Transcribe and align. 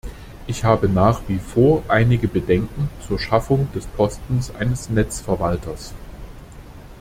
Ich 0.47 0.63
habe 0.63 0.89
nach 0.89 1.21
wie 1.27 1.37
vor 1.37 1.83
einige 1.87 2.27
Bedenken 2.27 2.89
zur 3.07 3.19
Schaffung 3.19 3.67
des 3.75 3.85
Postens 3.85 4.49
eines 4.49 4.89
Netzverwalters. 4.89 5.93